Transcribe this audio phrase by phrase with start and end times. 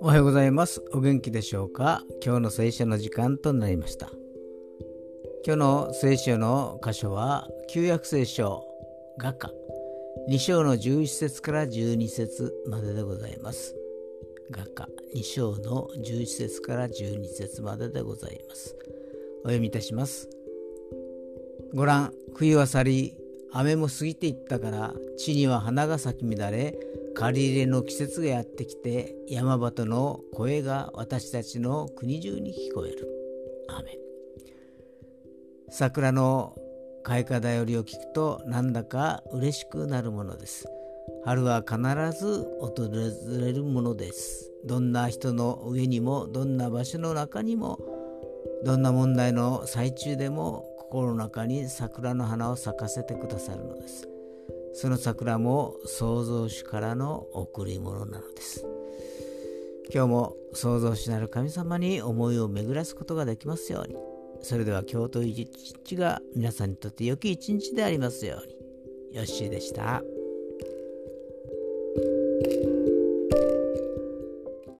[0.00, 0.82] おはようございます。
[0.92, 2.02] お元気でしょうか？
[2.24, 4.10] 今日の聖書の時間となりました。
[5.44, 8.64] 今日の聖書の箇所は旧約聖書
[9.18, 9.52] 画家
[10.28, 13.76] 2章の11節から12節まででございます。
[14.50, 18.74] 画家2章の11節から12節まででございます。
[19.44, 20.28] お読みいたします。
[21.72, 23.16] ご覧冬は去り
[23.52, 26.78] 雨も過ぎていったから地には花が咲き乱れ
[27.14, 33.08] 借り入れの季節がやってきて山端の声が私たちの国中に聞こえる。
[33.68, 33.98] アメ
[35.70, 36.56] 桜の
[37.02, 40.68] 開花だよりを聞くとなんだか嬉しくなるものです。
[41.24, 41.78] 春は必
[42.18, 42.88] ず訪
[43.40, 44.52] れるものです。
[44.64, 47.78] どんな人の上にもどんな場所の中にも
[48.64, 54.08] どんな問題の最中でも心の中に桜の花を咲かせてくださるのです。
[54.72, 58.64] その桜も創造主からの贈り物なのです。
[59.92, 63.96] 今日も創造主なる神様に思いを巡らすことができますように。
[64.42, 69.16] それでは今日という一日が皆さんにとって良き一日でありますように。
[69.16, 70.02] よッしーでした。